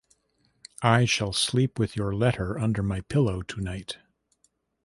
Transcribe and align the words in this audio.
I 0.81 1.05
shall 1.05 1.31
sleep 1.31 1.77
with 1.77 1.95
your 1.95 2.11
letter 2.15 2.57
under 2.57 2.81
my 2.81 3.01
pillow 3.01 3.43
tonight. 3.43 3.97